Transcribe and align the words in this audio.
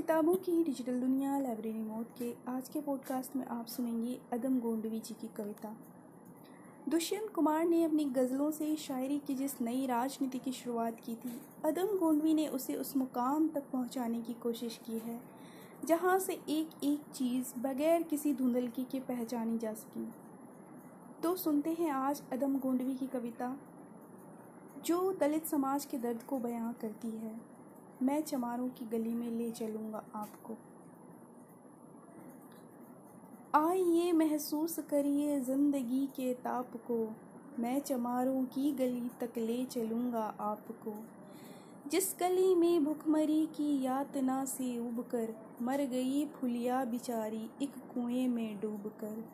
किताबों 0.00 0.34
की 0.34 0.62
डिजिटल 0.64 1.00
दुनिया, 1.00 1.38
लाइब्रेरी 1.38 1.82
मोड 1.82 2.06
के 2.18 2.32
आज 2.48 2.68
के 2.68 2.80
पॉडकास्ट 2.80 3.34
में 3.36 3.46
आप 3.46 3.66
सुनेंगे 3.66 4.20
अदम 4.32 4.58
गोंडवी 4.60 5.00
जी 5.00 5.14
की 5.14 5.28
कविता। 5.36 5.76
दुष्यंत 6.88 7.30
कुमार 7.30 7.64
ने 7.64 7.84
अपनी 7.84 8.04
गज़लों 8.04 8.50
से 8.50 8.76
शायरी 8.76 9.18
की 9.18 9.34
जिस 9.34 9.60
नई 9.60 9.86
राजनीति 9.86 10.38
की 10.38 10.52
शुरुआत 10.52 11.00
की 11.00 11.14
थी, 11.14 11.40
अदम 11.64 11.86
गोंडवी 11.86 12.34
ने 12.34 12.48
उसे 12.48 12.74
उस 12.74 12.96
मुकाम 12.96 13.48
तक 13.48 13.64
पहुँचाने 13.72 14.22
की 14.22 14.34
कोशिश 14.34 14.80
की 14.86 14.98
है, 14.98 15.20
जहाँ 15.84 16.18
से 16.18 16.32
एक 16.48 16.84
एक 16.84 17.02
चीज़ 17.14 17.60
बगैर 17.60 18.02
किसी 18.02 18.34
धुंधलकी 18.34 18.84
के 18.84 19.00
पहचानी 19.00 19.58
जा 19.58 19.72
सकी। 19.72 20.08
तो 21.22 21.36
सुनते 21.36 21.70
हैं 21.70 21.90
आज 21.90 22.22
अदम 22.32 22.58
गोंडवी 22.58 22.94
की 22.94 23.06
कविता, 23.06 23.56
जो 24.84 25.12
दलित 25.12 25.46
समाज 25.46 25.84
के 25.84 25.98
दर्द 25.98 26.22
को 26.22 26.38
बयां 26.38 26.72
करती 26.72 27.08
है। 27.08 27.49
मैं 28.02 28.20
चमारों 28.22 28.68
की 28.68 28.86
गली 28.86 29.12
में 29.14 29.30
ले 29.30 29.50
चलूँगा 29.50 30.02
आपको। 30.14 30.54
आइए 33.54 34.12
महसूस 34.12 34.78
करिए 34.78 35.40
ज़िंदगी 35.40 36.06
के 36.06 36.34
ताप 36.34 36.76
को। 36.90 36.96
मैं 37.58 37.80
चमारों 37.80 38.44
की 38.44 38.72
गली 38.72 39.10
तक 39.20 39.38
ले 39.38 39.64
चलूँगा 39.64 40.34
आपको। 40.40 40.94
जिस 41.90 42.14
गली 42.20 42.54
में 42.54 42.84
भुखमरी 42.84 43.46
की 43.46 43.82
यातना 43.82 44.44
से 44.44 44.78
उबकर 44.78 45.34
मर 45.62 45.84
गई 45.84 46.26
फुलिया 46.26 46.84
बिचारी 46.84 47.48
एक 47.62 47.78
कुएँ 47.94 48.28
में 48.28 48.60
डूबकर। 48.60 49.24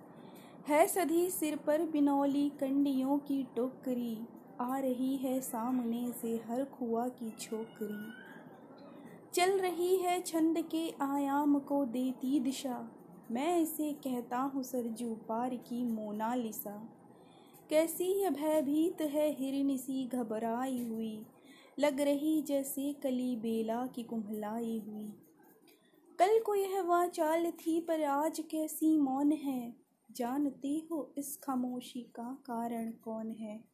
है 0.68 0.86
सधी 0.86 1.30
सिर 1.30 1.56
पर 1.56 1.82
बिनौली 1.82 2.48
कंडियों 2.50 3.18
की 3.18 3.42
टोकरी, 3.56 4.18
आ 4.60 4.78
रही 4.78 5.16
है 5.16 5.40
सामने 5.40 6.12
से 6.12 6.40
हर 6.48 6.64
खुआ 6.64 7.08
की 7.08 7.30
छोकरी। 7.30 8.25
चल 9.36 9.58
रही 9.58 9.96
है 9.96 10.20
छंद 10.20 10.58
के 10.58 10.94
आयाम 11.00 11.58
को 11.58 11.84
देती 11.84 12.40
दिशा। 12.40 12.90
मैं 13.30 13.60
इसे 13.60 13.92
कहता 13.92 14.38
हूँ 14.38 14.62
सरजू 14.62 15.14
पार 15.14 15.54
की 15.54 15.84
मोनालिसा। 15.84 16.88
कैसी 17.70 18.04
यह 18.04 18.30
भयभीत 18.30 19.00
है 19.00 19.32
हिरन 19.32 19.76
सी 19.76 20.06
घबराई 20.06 20.84
हुई। 20.84 21.26
लग 21.78 22.00
रही 22.00 22.42
जैसे 22.42 22.92
कली 22.92 23.36
बेला 23.36 23.86
की 23.86 24.02
कुम्हलाई 24.02 24.82
हुई। 24.88 25.12
कल 26.18 26.38
को 26.38 26.54
यह 26.54 26.82
वह 26.82 27.06
चाल 27.06 27.50
थी 27.50 27.80
पर 27.80 28.02
आज 28.02 28.40
कैसी 28.50 28.98
मौन 28.98 29.32
है? 29.32 29.76
जानते 30.12 30.82
हो 30.90 31.14
इस 31.18 31.36
खामोशी 31.42 32.02
का 32.02 32.38
कारण 32.46 32.90
कौन 32.90 33.30
है? 33.30 33.64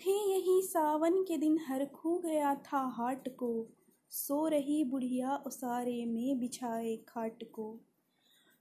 थे 0.00 0.32
यही 0.32 0.62
सावन 0.62 1.22
के 1.22 1.36
दिन 1.36 1.58
हर 1.68 1.84
खू 1.84 2.18
गया 2.18 2.54
था 2.54 2.78
हाट 2.78 3.28
को। 3.28 3.66
सो 4.10 4.46
रही 4.48 4.84
बुढ़िया 4.84 5.36
उसारे 5.36 6.04
में 6.04 6.38
बिछाए 6.38 6.96
खाट 7.08 7.44
को। 7.44 7.80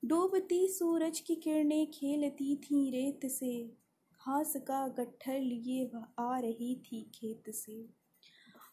डूबती 0.06 0.68
सूरज 0.68 1.20
की 1.20 1.36
किरणें 1.36 1.92
खेलती 1.92 2.56
थीं 2.56 2.92
रेत 2.92 3.26
से। 3.26 3.72
घास 4.14 4.54
का 4.58 4.88
गट्ठर 4.88 5.40
लिए 5.40 5.86
वह 5.86 6.06
आ 6.20 6.40
रही 6.40 6.76
थी 6.76 7.12
खेत 7.16 7.44
से। 7.50 7.86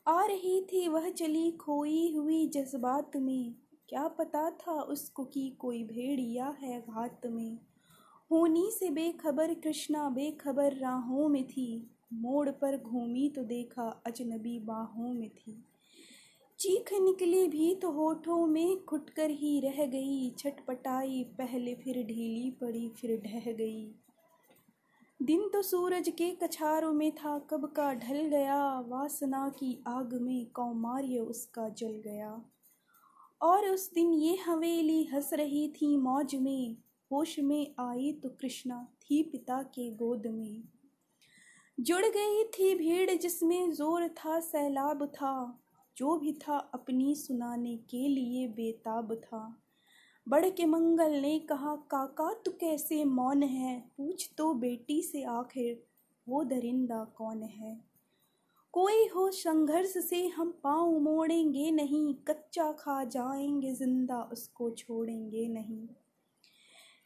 आ 0.08 0.24
रही 0.26 0.60
थी 0.62 0.88
वह 0.88 1.10
चली 1.10 1.50
खोई 1.50 2.12
हुई 2.12 2.46
जज्बात 2.48 3.16
में। 3.16 3.54
क्या 3.88 4.08
पता 4.08 4.50
था 4.50 4.80
उसको 4.82 5.24
कि 5.24 5.56
कोई 5.58 5.84
भेड़िया 5.84 6.56
है 6.60 6.80
घात 6.80 7.26
में। 7.26 7.58
होनी 8.30 8.70
से 8.70 8.90
बेखबर 8.90 9.54
कृष्णा 9.54 10.08
बेखबर 10.08 10.76
राहों 10.76 11.28
में 11.28 11.44
थी। 11.48 11.90
मोड़ 12.12 12.50
पर 12.50 12.76
घूमी 12.78 13.28
तो 13.28 13.42
देखा 13.42 14.02
अजनबी 14.06 14.58
बाहों 14.58 15.12
में 15.14 15.30
थी। 15.30 15.64
चीख 16.64 16.92
निकली 16.92 17.46
भी 17.48 17.74
तो 17.74 17.90
होठों 17.90 18.46
में 18.46 18.84
खुटकर 18.84 19.30
ही 19.30 19.60
रह 19.60 19.84
गई, 19.86 20.30
छटपटाई 20.30 21.22
पहले 21.38 21.74
फिर 21.74 21.96
ढीली 22.02 22.50
पड़ी, 22.50 22.88
फिर 22.88 23.20
ढह 23.26 23.50
गई। 23.52 23.94
दिन 25.20 25.48
तो 25.48 25.60
सूरज 25.62 26.08
के 26.08 26.30
कछारों 26.42 26.92
में 26.92 27.10
था, 27.12 27.38
कब 27.50 27.66
का 27.66 27.92
ढल 27.94 28.20
गया, 28.26 28.80
वासना 28.80 29.48
की 29.48 29.76
आग 29.88 30.14
में 30.14 30.46
कौमार्य 30.46 31.18
उसका 31.18 31.68
जल 31.68 32.00
गया। 32.04 32.30
और 33.40 33.68
उस 33.68 33.92
दिन 33.92 34.12
ये 34.12 34.36
हवेली 34.46 35.02
हंस 35.04 35.32
रही 35.32 35.66
थी 35.68 35.96
मौज 35.96 36.34
में, 36.34 36.76
होश 37.10 37.38
में 37.38 37.74
आई 37.80 38.12
तो 38.12 38.28
कृष्णा 38.30 38.82
थी 39.02 39.22
पिता 39.22 39.62
के 39.74 39.90
गोद 39.90 40.26
में। 40.26 40.62
जुड़ 41.78 42.04
गई 42.06 42.44
थी 42.44 42.74
भीड़ 42.74 43.10
जिसमें 43.10 43.70
ज़ोर 43.72 44.08
था, 44.08 44.40
सैलाब 44.40 45.04
था 45.06 45.60
जो 45.96 46.16
भी 46.16 46.32
था 46.32 46.56
अपनी 46.56 47.14
सुनाने 47.14 47.76
के 47.76 48.08
लिए 48.08 48.46
बेताब 48.48 49.14
था। 49.14 49.60
बड़ 50.28 50.50
के 50.50 50.66
मंगल 50.66 51.12
ने 51.12 51.38
कहा, 51.38 51.76
काका, 51.76 52.32
तू 52.32 52.50
कैसे 52.50 53.04
मौन 53.04 53.42
है? 53.42 53.80
पूछ 53.96 54.30
तो 54.38 54.54
बेटी 54.54 55.02
से 55.02 55.22
आखिर, 55.22 55.82
वो 56.28 56.44
दरिंदा 56.44 57.04
कौन 57.04 57.42
है? 57.42 57.84
कोई 58.72 59.06
हो 59.08 59.30
संघर्ष 59.30 59.92
से 60.08 60.28
हम 60.28 60.60
पाँव 60.64 60.98
मोड़ेंगे 60.98 61.70
नहीं, 61.70 62.14
कच्चा 62.14 62.72
खा 62.72 63.04
जाएँगे, 63.04 63.74
ज़िंदा 63.74 64.22
उसको 64.22 64.70
छोड़ेंगे 64.70 65.48
नहीं। 65.48 65.88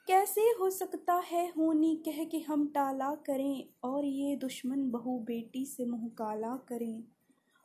कैसे 0.07 0.41
हो 0.41 0.71
सकता 0.71 1.15
है 1.15 1.49
होनी 1.49 1.97
कह 1.97 2.25
के 2.25 2.39
हम 2.39 2.67
टाला 2.67 3.15
करें, 3.15 3.69
और 3.85 4.05
ये 4.05 4.37
दुश्मन 4.37 4.91
बहू 4.91 5.19
बेटी 5.19 5.67
से 5.67 5.85
मुँह 5.85 6.09
काला 6.09 6.57
करें? 6.57 7.05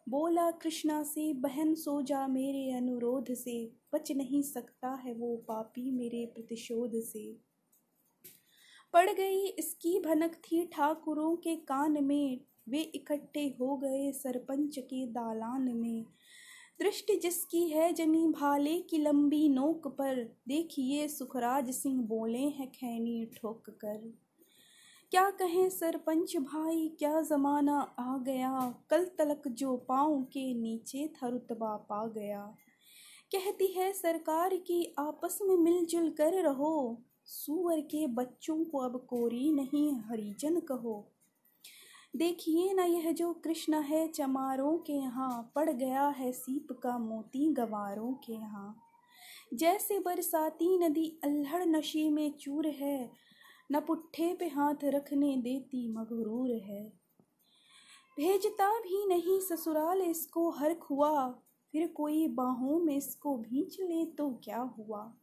बोला, 0.09 0.51
कृष्णा 0.51 1.03
से, 1.03 1.33
बहन 1.33 1.75
सो 1.75 2.01
जा 2.01 2.27
मेरे 2.27 2.71
अनुरोध 2.71 3.33
से, 3.33 3.71
बच 3.93 4.11
नहीं 4.11 4.41
सकता 4.41 4.89
है 4.89 5.13
वो 5.13 5.35
पापी 5.35 5.91
मेरे 5.91 6.25
प्रतिशोध 6.25 6.91
से। 6.95 7.37
पड़ 8.93 9.09
गई 9.09 9.45
इसकी 9.45 9.99
भनक 9.99 10.35
थी 10.35 10.65
ठाकुरों 10.65 11.35
के 11.35 11.55
कान 11.55 12.03
में, 12.03 12.39
वे 12.69 12.81
इकट्ठे 12.81 13.55
हो 13.59 13.77
गए 13.77 14.11
सरपंच 14.11 14.79
के 14.79 15.05
दालान 15.05 15.61
में। 15.61 16.05
दृष्टि 16.79 17.15
जिसकी 17.15 17.69
है 17.69 17.93
जमी 17.93 18.27
भाले 18.27 18.79
की 18.79 18.97
लंबी 18.97 19.49
नोक 19.49 19.87
पर, 19.87 20.23
देखिए 20.47 21.07
सुखराज 21.07 21.69
सिंह 21.69 22.01
बोले 22.01 22.39
हैं 22.39 22.71
खैनी 22.71 23.25
ठोक 23.25 23.69
कर। 23.69 24.22
क्या 25.13 25.29
कहें 25.29 25.69
सरपंच 25.69 26.37
भाई, 26.37 26.95
क्या 26.99 27.21
ज़माना 27.21 27.95
आ 27.99 28.17
गया? 28.17 28.75
कल 28.89 29.05
तलक 29.05 29.47
जो 29.47 29.77
पाँव 29.77 30.21
के 30.21 30.53
नीचे 30.53 31.07
था 31.07 31.27
रुतबा 31.27 31.75
पा 31.75 32.07
गया। 32.07 32.55
कहती 33.31 33.67
है 33.67 33.93
सरकार 33.93 34.55
की 34.55 34.95
आपस 34.99 35.39
में 35.41 35.57
मिलजुल 35.57 36.09
कर 36.09 36.33
रहो। 36.43 37.01
सूअर 37.25 37.81
के 37.81 38.07
बच्चों 38.07 38.65
को 38.65 38.77
अब 38.77 39.07
कोरी 39.09 39.51
नहीं, 39.51 39.95
हरिजन 39.99 40.59
कहो। 40.59 41.11
देखिए 42.15 42.73
ना 42.73 42.83
यह 42.83 43.11
जो 43.11 43.33
कृष्ण 43.33 43.81
है 43.81 44.07
चमारों 44.07 44.77
के 44.77 44.93
यहाँ, 44.93 45.51
पड़ 45.55 45.69
गया 45.69 46.07
है 46.07 46.31
सीप 46.31 46.67
का 46.83 46.97
मोती 46.97 47.53
गवारों 47.53 48.13
के 48.13 48.33
यहाँ। 48.33 48.75
जैसे 49.53 49.99
बरसाती 49.99 50.77
नदी 50.77 51.19
अल्हड़ 51.23 51.65
नशे 51.65 52.09
में 52.09 52.31
चूर 52.31 52.67
है 52.67 53.11
न 53.69 53.79
पुट्ठे 53.79 54.33
पे 54.33 54.47
हाथ 54.47 54.83
रखने 54.85 55.35
देती 55.37 55.87
मगरूर 55.87 56.51
है। 56.63 56.83
भेजता 58.17 58.69
भी 58.79 59.05
नहीं 59.07 59.39
ससुराल 59.39 60.01
इसको 60.01 60.49
हर 60.49 60.73
खुआ, 60.73 61.29
फिर 61.73 61.87
कोई 61.87 62.27
बाहों 62.27 62.79
में 62.79 62.95
इसको 62.97 63.37
भींच 63.37 63.77
ले 63.81 64.05
तो 64.05 64.29
क्या 64.43 64.59
हुआ? 64.77 65.13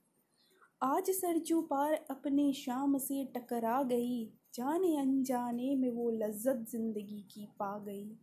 आज 0.82 1.10
सरजू 1.10 1.60
पार 1.62 1.92
अपने 2.10 2.52
शाम 2.52 2.98
से 2.98 3.24
टकरा 3.24 3.82
गई, 3.82 4.24
जाने 4.54 4.96
अनजाने 4.96 5.74
में 5.76 5.90
वो 5.90 6.10
लज्जत 6.10 6.66
ज़िंदगी 6.70 7.20
की 7.30 7.46
पा 7.58 7.78
गई। 7.78 8.18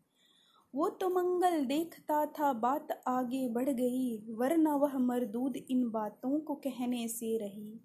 वो 0.74 0.90
तो 0.90 1.10
मंगल 1.10 1.66
देखता 1.66 2.26
था, 2.26 2.54
बात 2.54 2.88
आगे 3.08 3.48
बढ़ 3.50 3.70
गई, 3.70 4.18
वरना 4.30 4.76
वह 4.76 4.98
मरदूद 4.98 5.58
इन 5.58 5.90
बातों 5.90 6.40
को 6.40 6.56
कहने 6.56 7.08
से 7.08 7.38
रही। 7.38 7.80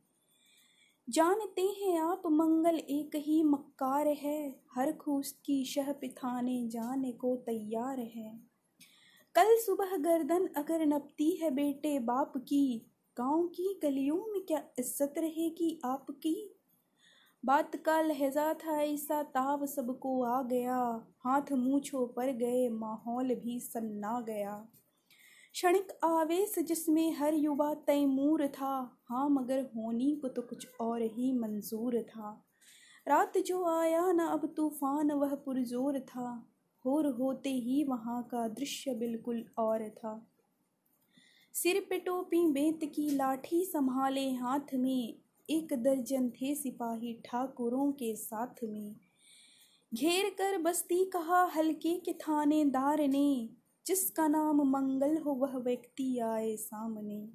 जानते 1.09 1.63
हैं 1.63 2.01
आप, 2.01 2.23
मंगल 2.27 2.79
एक 2.79 3.17
ही 3.17 3.43
मक्कार 3.43 4.09
है। 4.09 4.61
हर 4.75 4.93
खूस 4.93 5.33
की 5.45 5.65
शह 5.65 5.93
पिथाने 5.93 6.69
जाने 6.69 7.13
को 7.13 7.37
तैयार 7.37 8.01
है। 8.01 8.41
कल 9.35 9.57
सुबह 9.59 9.97
गर्दन 9.97 10.47
अगर 10.57 10.87
नपती 10.87 11.31
है 11.31 11.51
बेटे 11.51 11.99
बाप 11.99 12.33
की, 12.37 12.91
गाँव 13.17 13.47
की 13.47 13.81
गलियों 13.83 14.17
में 14.17 14.43
क्या 14.47 14.63
इज़्ज़त 14.79 15.15
रहेगी 15.19 15.81
आपकी? 15.85 16.55
बात 17.45 17.77
का 17.77 18.01
लहजा 18.01 18.55
था 18.55 18.83
ऐसा 18.83 19.23
ताव 19.23 19.67
सबको 19.67 20.23
आ 20.23 20.43
गया। 20.43 21.07
हाथ 21.25 21.53
मूछो 21.53 22.07
पर 22.07 22.33
गए, 22.33 22.69
माहौल 22.69 23.35
भी 23.35 23.61
सन्ना 23.61 24.21
गया। 24.21 24.69
क्षणिक 25.55 25.93
आवेश 26.05 26.59
जिसमें 26.59 27.15
हर 27.15 27.35
युवा 27.35 27.75
तैमूर 27.75 28.47
था। 28.47 29.01
हाँ 29.09 29.29
मगर 29.31 29.61
होनी 29.61 30.17
को 30.23 30.29
तो 30.29 30.43
कुछ 30.43 30.67
और 30.81 31.03
ही 31.03 31.33
मंजूर 31.33 32.03
था। 32.03 32.45
रात 33.09 33.39
जो 33.39 33.65
आया 33.67 34.13
न 34.13 34.19
अब 34.19 34.55
तूफ़ान, 34.57 35.13
वह 35.13 35.35
पुरजोर 35.35 36.01
था। 36.01 36.49
होर 36.85 37.07
होते 37.07 37.51
ही 37.51 37.85
वहाँ 37.85 38.23
का 38.23 38.49
दृश्य 38.49 38.95
बिल्कुल 38.95 39.45
और 39.59 39.89
था। 39.89 40.29
सिर 41.55 41.87
पे 41.91 41.99
टोपी, 41.99 42.47
बेत 42.53 42.81
की 42.95 43.11
लाठी 43.11 43.65
संभाले 43.65 44.31
हाथ 44.31 44.75
में, 44.75 45.15
एक 45.51 45.73
दर्जन 45.73 46.31
थे 46.31 46.55
सिपाही 46.55 47.23
ठाकुरों 47.25 47.93
के 47.93 48.17
साथ 48.17 48.65
में। 48.65 48.97
घेर 49.95 50.31
कर 50.31 50.59
बस्ती 50.59 51.05
कहा, 51.05 51.45
हल्के 51.57 51.95
के 51.95 52.13
थानेदार 52.13 53.09
ने 53.09 53.49
जिसका 53.87 54.29
नाम 54.29 54.63
मंगल 54.63 55.17
हो, 55.19 55.33
वह 55.33 55.57
व्यक्ति 55.57 56.19
आए 56.19 56.57
सामने। 56.57 57.29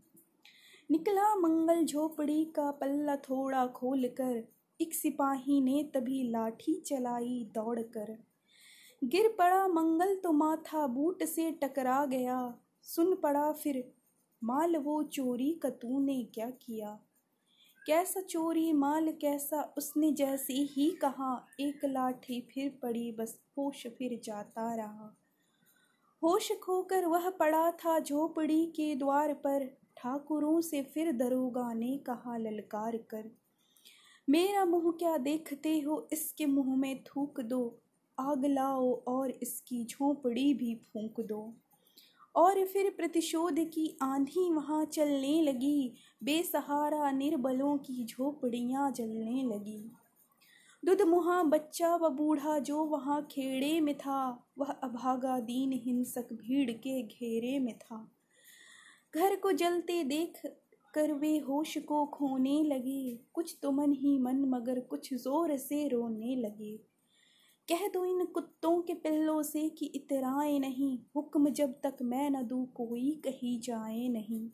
निकला 0.91 1.35
मंगल 1.35 1.85
झोपड़ी 1.85 2.45
का 2.45 2.71
पल्ला 2.71 3.15
थोड़ा 3.15 3.67
खोल 3.67 4.07
कर 4.07 4.47
एक 4.81 4.93
सिपाही 4.93 5.61
ने 5.61 5.91
तभी 5.95 6.31
लाठी 6.31 6.75
चलाई 6.75 7.51
दौड़ 7.53 7.81
कर 7.81 8.17
गिर 9.03 9.35
पड़ा 9.39 9.67
मंगल 9.67 10.15
तो 10.15 10.31
माथा 10.31 10.87
बूट 10.87 11.23
से 11.23 11.51
टकरा 11.51 12.05
गया। 12.05 12.59
सुन 12.81 13.15
पड़ा 13.15 13.51
फिर, 13.51 13.93
माल 14.43 14.77
वो 14.77 15.03
चोरी 15.03 15.51
का 15.53 15.69
तूने 15.69 16.23
क्या 16.23 16.49
किया? 16.49 16.99
कैसा 17.87 18.21
चोरी 18.21 18.73
माल, 18.73 19.11
कैसा 19.11 19.73
उसने 19.77 20.11
जैसे 20.11 20.53
ही 20.53 20.89
कहा, 20.91 21.47
एक 21.59 21.85
लाठी 21.85 22.41
फिर 22.41 22.79
पड़ी, 22.81 23.11
बस 23.11 23.39
होश 23.57 23.87
फिर 23.87 24.21
जाता 24.23 24.75
रहा। 24.75 25.15
होश 26.23 26.51
खोकर 26.51 27.05
वह 27.05 27.29
पड़ा 27.29 27.71
था 27.71 27.99
झोपड़ी 27.99 28.65
के 28.65 28.95
द्वार 28.95 29.33
पर। 29.33 29.77
ठाकुरों 29.97 30.61
से 30.61 30.81
फिर 30.81 31.11
दरोगा 31.11 31.73
ने 31.73 31.97
कहा, 31.97 32.37
ललकार 32.37 32.97
कर। 32.97 33.31
मेरा 34.29 34.65
मुँह 34.65 34.91
क्या 34.91 35.17
देखते 35.17 35.79
हो? 35.79 36.07
इसके 36.13 36.45
मुँह 36.45 36.75
में 36.75 37.03
थूक 37.03 37.41
दो। 37.41 37.79
आग 38.19 38.45
लाओ 38.45 39.03
और 39.07 39.31
इसकी 39.31 39.85
झोपड़ी 39.85 40.53
भी 40.53 40.75
फूंक 40.75 41.21
दो। 41.21 41.53
और 42.35 42.65
फिर 42.65 42.89
प्रतिशोध 42.89 43.59
की 43.59 43.97
आंधी 44.01 44.51
वहाँ 44.53 44.85
चलने 44.85 45.41
लगी। 45.41 45.93
बेसहारा 46.23 47.11
निर्बलों 47.11 47.77
की 47.77 48.05
झोपड़ियाँ 48.05 48.91
जलने 48.91 49.43
लगी। 49.43 49.91
दुध 50.87 51.01
मुहा 51.01 51.43
बच्चा 51.43 51.95
व 51.95 52.09
बूढ़ा 52.09 52.59
जो 52.59 52.83
वहाँ 52.85 53.27
खेड़े 53.31 53.81
में 53.81 53.97
था, 53.97 54.47
वह 54.57 54.67
अभागा 54.71 55.39
दीन 55.39 55.71
हिंसक 55.71 56.33
भीड़ 56.33 56.71
के 56.71 57.03
घेरे 57.03 57.59
में 57.59 57.77
था। 57.77 58.11
घर 59.15 59.35
को 59.35 59.51
जलते 59.51 60.03
देख 60.03 60.41
कर 60.93 61.13
वे 61.13 61.37
होश 61.37 61.77
को 61.77 62.05
खोने 62.05 62.63
लगे। 62.63 63.19
कुछ 63.33 63.57
तो 63.61 63.71
मन 63.71 63.91
ही 63.91 64.19
मन, 64.19 64.45
मगर 64.45 64.79
कुछ 64.79 65.13
ज़ोर 65.13 65.57
से 65.57 65.87
रोने 65.87 66.35
लगे। 66.35 66.77
कह 67.69 67.87
दो 67.87 68.05
इन 68.05 68.25
कुत्तों 68.25 68.81
के 68.81 68.93
पिल्लों 68.93 69.43
से 69.43 69.69
कि 69.69 69.85
इतराए 69.85 70.59
नहीं। 70.59 70.99
हुक्म 71.15 71.49
जब 71.49 71.71
तक 71.71 71.97
मैं 72.01 72.29
न 72.29 72.43
दूँ, 72.43 72.65
कोई 72.65 73.21
कही 73.23 73.59
जाए 73.59 74.07
नहीं। 74.07 74.49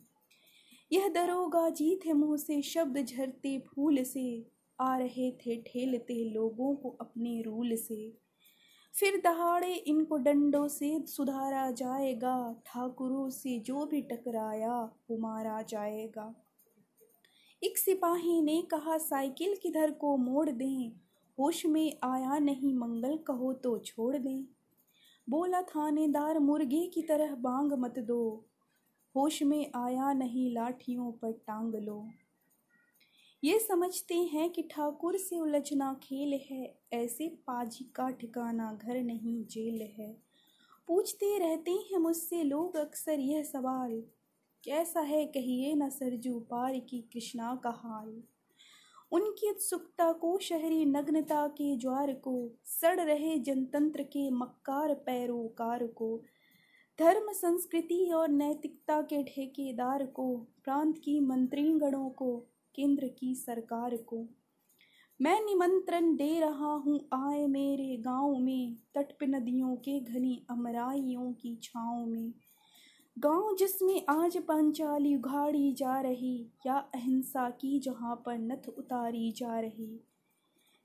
यह 0.92 1.08
दरोगा 1.08 1.68
जी 1.68 2.00
थे 2.06 2.12
मुँह 2.12 2.36
से, 2.36 2.62
शब्द 2.62 3.04
झरते 3.04 3.58
फूल 3.58 4.02
से। 4.02 4.53
आ 4.80 4.96
रहे 4.96 5.30
थे 5.30 5.56
ठेलते 5.56 6.30
लोगों 6.30 6.76
को 6.76 6.90
अपने 6.90 7.42
रूल 7.42 7.76
से। 7.76 8.18
फिर 9.00 9.20
दहाड़े 9.24 9.74
इनको 9.74 10.16
डंडों 10.16 10.68
से 10.68 11.06
सुधारा 11.06 11.70
जाएगा, 11.70 12.62
ठाकुरों 12.66 13.30
से 13.30 13.58
जो 13.58 13.86
भी 13.86 14.02
टकराया 14.02 14.92
वो 15.10 15.18
मारा 15.18 15.62
जाएगा। 15.62 16.34
एक 17.62 17.78
सिपाही 17.78 18.42
ने 18.42 18.62
कहा, 18.62 18.98
साइकिल 18.98 19.56
किधर 19.62 19.90
को 19.90 20.16
मोड़ 20.16 20.50
दें? 20.50 20.92
होश 21.38 21.66
में 21.66 21.98
आया 22.02 22.38
नहीं, 22.38 22.74
मंगल 22.74 23.16
कहो 23.16 23.52
तो 23.52 23.78
छोड़ 23.78 24.16
दें। 24.16 24.44
बोला, 25.28 25.62
थानेदार 25.62 26.38
मुर्गे 26.38 26.86
की 26.86 27.02
तरह 27.02 27.34
बांग 27.34 27.72
मत 27.72 27.98
दो। 27.98 28.44
होश 29.16 29.42
में 29.42 29.72
आया 29.74 30.12
नहीं, 30.12 30.54
लाठियों 30.54 31.12
पर 31.12 31.32
टांग 31.32 31.74
लो। 31.74 32.08
ये 33.44 33.58
समझते 33.58 34.14
हैं 34.14 34.50
कि 34.50 34.62
ठाकुर 34.62 35.16
से 35.16 35.38
उलझना 35.38 36.00
खेल 36.02 36.40
है। 36.50 36.78
ऐसे 36.92 37.28
पाजी 37.28 37.92
का 37.94 38.10
ठिकाना 38.10 38.78
घर 38.82 39.02
नहीं, 39.02 39.44
जेल 39.44 39.82
है। 39.82 40.16
पूछते 40.88 41.38
रहते 41.38 41.70
हैं 41.70 41.98
मुझसे 41.98 42.42
लोग 42.42 42.76
अक्सर 42.76 43.20
यह 43.20 43.42
सवाल, 43.42 44.02
कैसा 44.64 45.00
है 45.00 45.26
कहिए 45.26 45.74
न 45.74 45.88
सरजू 45.88 46.40
पार 46.40 46.78
की 46.78 47.00
कृष्णा 47.00 47.60
का 47.64 47.70
हाल? 47.70 48.22
उनकी 49.12 49.50
उत्सुकता 49.50 50.12
को, 50.12 50.38
शहरी 50.38 50.84
नग्नता 50.84 51.46
के 51.46 51.76
ज्वार 51.76 52.12
को, 52.12 52.50
सड़ 52.64 53.00
रहे 53.00 53.38
जनतंत्र 53.38 54.02
के 54.02 54.30
मक्कार 54.30 54.94
पैरोकार 54.94 55.86
को, 55.86 56.22
धर्म, 56.98 57.32
संस्कृति 57.32 58.12
और 58.12 58.28
नैतिकता 58.28 59.02
के 59.02 59.22
ठेकेदार 59.22 60.06
को, 60.06 60.36
प्रांत 60.36 60.98
की 60.98 61.20
मंत्रीगणों 61.20 62.10
को 62.10 62.46
केंद्र 62.76 63.08
की 63.08 63.34
सरकार 63.34 63.96
को। 63.96 64.26
मैं 65.20 65.40
निमंत्रण 65.44 66.16
दे 66.16 66.40
रहा 66.40 66.72
हूँ, 66.72 67.08
आए 67.14 67.46
मेरे 67.46 67.96
गाँव 67.96 68.38
में 68.38 68.76
तट 68.94 69.12
पे 69.18 69.26
नदियों 69.26 69.76
के 69.76 70.00
घनी 70.00 70.46
अमराइयों 70.50 71.32
की 71.32 71.58
छाँव 71.62 72.06
में। 72.06 72.32
गाँव 73.18 73.56
जिसमें 73.56 74.06
आज 74.08 74.36
पंचाली 74.36 75.16
उघाड़ी 75.16 75.72
जा 75.72 76.00
रही, 76.00 76.46
या 76.66 76.74
अहिंसा 76.94 77.50
की 77.50 77.78
जहाँ 77.78 78.22
पर 78.26 78.38
नथ 78.38 78.68
उतारी 78.78 79.32
जा 79.32 79.60
रही। 79.60 80.00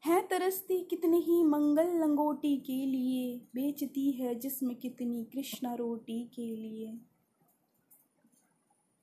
है 0.05 0.21
तरसती 0.21 0.81
कितनी 0.81 1.19
ही 1.19 1.43
मंगल 1.43 1.87
लंगोटी 1.99 2.57
के 2.57 2.85
लिए, 2.85 3.37
बेचती 3.55 4.11
है 4.11 4.35
जिसमें 4.35 4.75
कितनी 4.75 5.23
कृष्णा 5.23 5.73
रोटी 5.73 6.23
के 6.35 6.55
लिए। 6.55 6.97